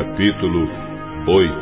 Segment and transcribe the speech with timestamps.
[0.00, 0.66] Capítulo
[1.26, 1.52] 8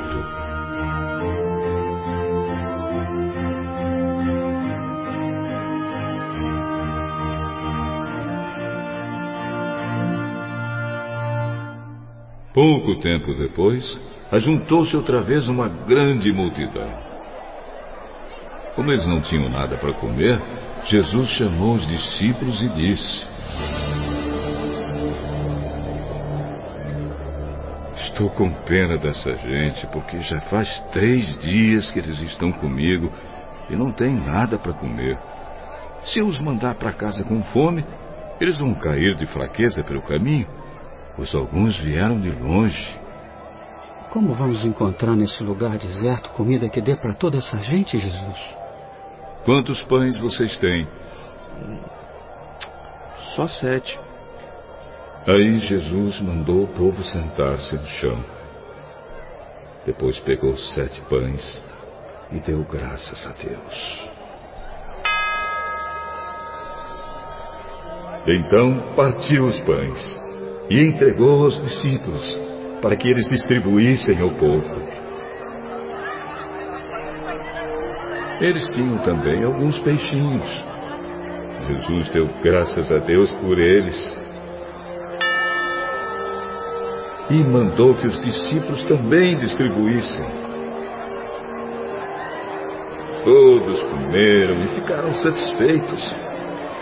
[12.55, 16.89] Pouco tempo depois, ajuntou-se outra vez uma grande multidão.
[18.77, 20.41] Como eles não tinham nada para comer,
[20.85, 23.27] Jesus chamou os discípulos e disse:
[28.01, 33.13] Estou com pena dessa gente, porque já faz três dias que eles estão comigo
[33.69, 35.19] e não têm nada para comer.
[36.05, 37.85] Se eu os mandar para casa com fome,
[38.41, 40.47] eles vão cair de fraqueza pelo caminho,
[41.17, 42.97] pois alguns vieram de longe.
[44.11, 48.57] Como vamos encontrar nesse lugar deserto comida que dê para toda essa gente, Jesus?
[49.45, 50.89] Quantos pães vocês têm?
[53.35, 53.99] Só sete.
[55.29, 58.25] Aí Jesus mandou o povo sentar-se no chão.
[59.85, 61.63] Depois pegou sete pães
[62.33, 64.09] e deu graças a Deus.
[68.27, 70.19] Então partiu os pães
[70.71, 72.39] e entregou aos discípulos
[72.81, 74.89] para que eles distribuíssem ao povo.
[78.41, 80.65] Eles tinham também alguns peixinhos.
[81.67, 84.18] Jesus deu graças a Deus por eles
[87.31, 90.25] e mandou que os discípulos também distribuíssem.
[93.25, 96.17] Todos comeram e ficaram satisfeitos.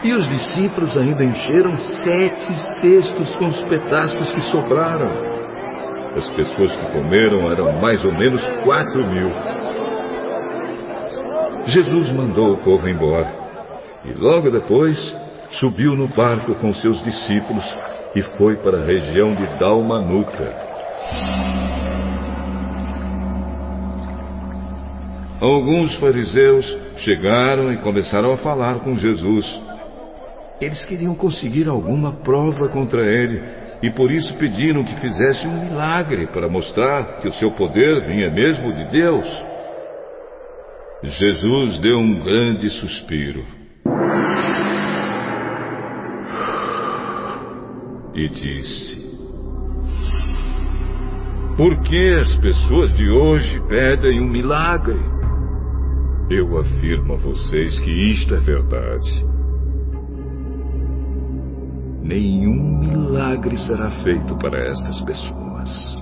[0.04, 5.10] E os discípulos ainda encheram sete cestos com os pedaços que sobraram.
[6.14, 9.30] As pessoas que comeram eram mais ou menos quatro mil.
[11.66, 13.46] Jesus mandou o povo embora
[14.04, 14.96] e logo depois
[15.58, 17.64] subiu no barco com seus discípulos
[18.16, 20.56] e foi para a região de Dalmanuta.
[25.38, 26.64] Alguns fariseus
[26.96, 29.46] chegaram e começaram a falar com Jesus.
[30.62, 33.42] Eles queriam conseguir alguma prova contra ele
[33.82, 38.30] e por isso pediram que fizesse um milagre para mostrar que o seu poder vinha
[38.30, 39.26] mesmo de Deus.
[41.02, 43.55] Jesus deu um grande suspiro
[48.16, 48.96] e disse:
[51.56, 54.98] Por que as pessoas de hoje pedem um milagre?
[56.30, 59.24] Eu afirmo a vocês que isto é verdade.
[62.02, 65.96] Nenhum milagre será feito para estas pessoas.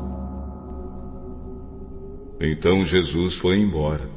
[2.41, 4.09] Então Jesus foi embora.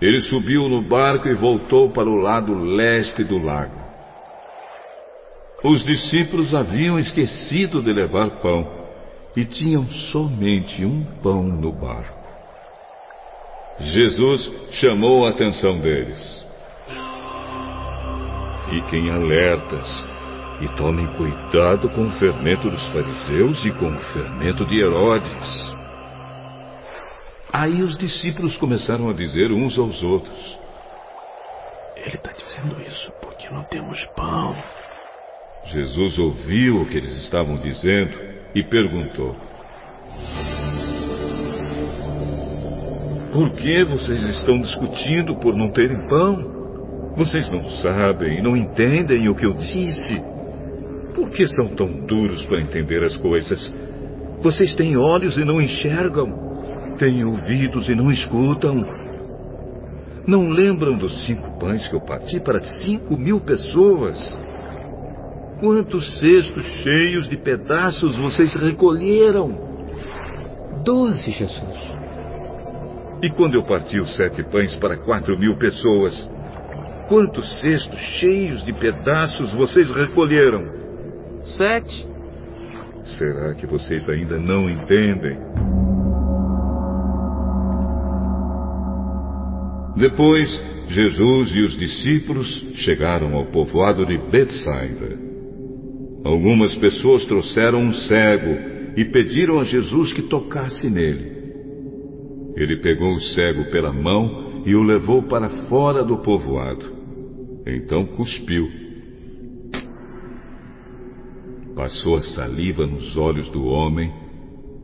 [0.00, 3.78] Ele subiu no barco e voltou para o lado leste do lago.
[5.62, 8.66] Os discípulos haviam esquecido de levar pão
[9.36, 12.18] e tinham somente um pão no barco.
[13.78, 16.40] Jesus chamou a atenção deles.
[18.68, 20.08] Fiquem alertas
[20.60, 25.79] e tomem cuidado com o fermento dos fariseus e com o fermento de Herodes.
[27.52, 30.58] Aí os discípulos começaram a dizer uns aos outros:
[31.96, 34.56] Ele está dizendo isso porque não temos pão.
[35.66, 38.16] Jesus ouviu o que eles estavam dizendo
[38.54, 39.34] e perguntou:
[43.32, 46.60] Por que vocês estão discutindo por não terem pão?
[47.16, 50.22] Vocês não sabem e não entendem o que eu disse.
[51.14, 53.74] Por que são tão duros para entender as coisas?
[54.40, 56.49] Vocês têm olhos e não enxergam
[57.00, 58.84] têm ouvidos e não escutam.
[60.26, 64.18] Não lembram dos cinco pães que eu parti para cinco mil pessoas?
[65.58, 69.70] Quantos cestos cheios de pedaços vocês recolheram?
[70.84, 71.92] Doze, Jesus.
[73.22, 76.30] E quando eu parti os sete pães para quatro mil pessoas,
[77.08, 80.64] quantos cestos cheios de pedaços vocês recolheram?
[81.44, 82.06] Sete.
[83.04, 85.38] Será que vocês ainda não entendem?
[90.00, 90.48] Depois,
[90.88, 95.18] Jesus e os discípulos chegaram ao povoado de Betsaida.
[96.24, 101.38] Algumas pessoas trouxeram um cego e pediram a Jesus que tocasse nele.
[102.56, 106.86] Ele pegou o cego pela mão e o levou para fora do povoado.
[107.66, 108.70] Então cuspiu.
[111.76, 114.10] Passou a saliva nos olhos do homem,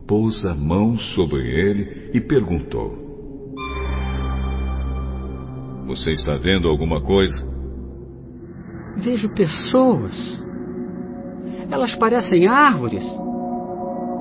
[0.07, 3.06] pôs a mão sobre ele e perguntou:
[5.87, 7.41] você está vendo alguma coisa?
[8.97, 10.13] Vejo pessoas.
[11.71, 13.03] Elas parecem árvores,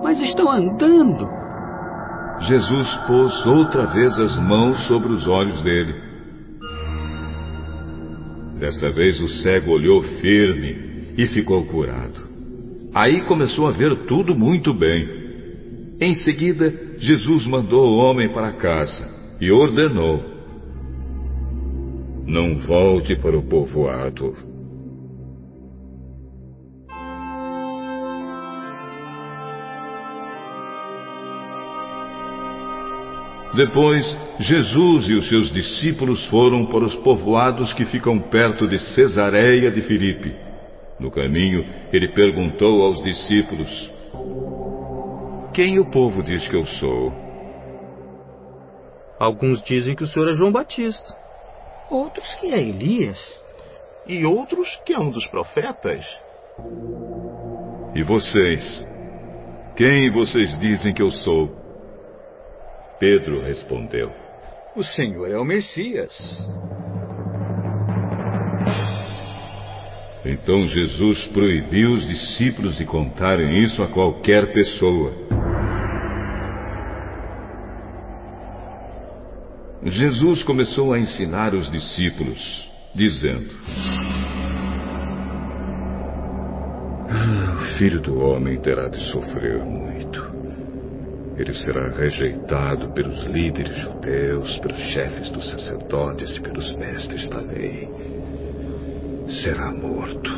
[0.02, 1.28] mas estão andando.
[2.42, 5.94] Jesus pôs outra vez as mãos sobre os olhos dele.
[8.60, 12.20] Dessa vez o cego olhou firme e ficou curado.
[12.94, 15.06] Aí começou a ver tudo muito bem.
[16.00, 20.35] Em seguida, Jesus mandou o homem para casa e ordenou:
[22.26, 24.36] Não volte para o povoado.
[33.54, 34.04] Depois,
[34.40, 39.80] Jesus e os seus discípulos foram para os povoados que ficam perto de Cesareia de
[39.82, 40.34] Filipe.
[40.98, 43.92] No caminho, ele perguntou aos discípulos:
[45.54, 47.12] Quem o povo diz que eu sou?
[49.18, 51.25] Alguns dizem que o senhor é João Batista.
[51.90, 53.18] Outros que é Elias.
[54.06, 56.04] E outros que é um dos profetas.
[57.94, 58.86] E vocês?
[59.76, 61.54] Quem vocês dizem que eu sou?
[62.98, 64.12] Pedro respondeu:
[64.74, 66.12] O Senhor é o Messias.
[70.24, 75.25] Então Jesus proibiu os discípulos de contarem isso a qualquer pessoa.
[79.86, 83.50] Jesus começou a ensinar os discípulos, dizendo:
[87.08, 90.36] ah, O filho do homem terá de sofrer muito
[91.36, 97.86] ele será rejeitado pelos líderes judeus, pelos chefes dos sacerdotes e pelos mestres da lei.
[99.28, 100.30] Será morto.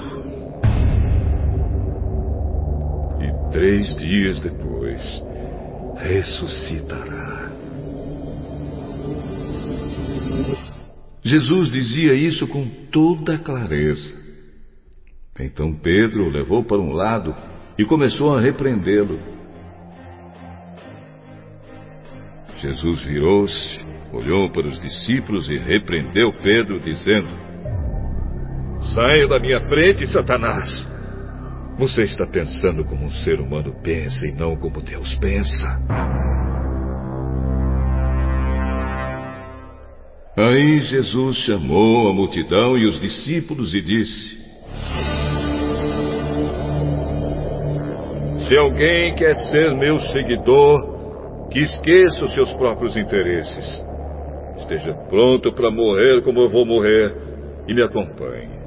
[3.21, 5.01] E três dias depois,
[5.99, 7.49] ressuscitará.
[11.23, 14.15] Jesus dizia isso com toda clareza.
[15.39, 17.35] Então Pedro o levou para um lado
[17.79, 19.19] e começou a repreendê-lo.
[22.61, 23.79] Jesus virou-se,
[24.13, 27.29] olhou para os discípulos e repreendeu Pedro, dizendo:
[28.95, 30.89] Saia da minha frente, Satanás!
[31.79, 36.38] Você está pensando como um ser humano pensa e não como Deus pensa.
[40.49, 44.39] Aí Jesus chamou a multidão e os discípulos e disse:
[48.47, 53.85] Se alguém quer ser meu seguidor, que esqueça os seus próprios interesses.
[54.57, 57.15] Esteja pronto para morrer como eu vou morrer
[57.67, 58.59] e me acompanhe.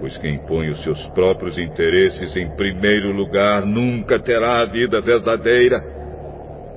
[0.00, 5.91] Pois quem põe os seus próprios interesses em primeiro lugar nunca terá a vida verdadeira.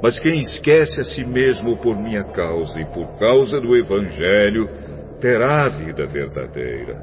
[0.05, 4.69] Mas quem esquece a si mesmo por minha causa e por causa do Evangelho,
[5.19, 7.01] terá a vida verdadeira.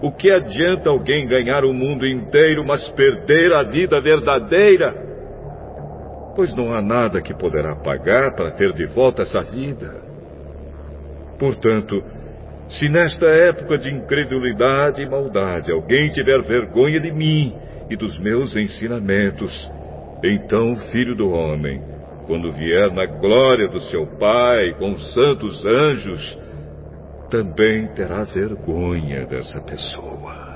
[0.00, 4.94] O que adianta alguém ganhar o mundo inteiro, mas perder a vida verdadeira?
[6.36, 10.02] pois não há nada que poderá pagar para ter de volta essa vida.
[11.36, 12.00] Portanto,
[12.68, 17.56] se nesta época de incredulidade e maldade alguém tiver vergonha de mim
[17.90, 19.68] e dos meus ensinamentos,
[20.32, 21.82] então o Filho do Homem,
[22.26, 26.38] quando vier na glória do seu Pai com os santos anjos,
[27.30, 30.53] também terá vergonha dessa pessoa.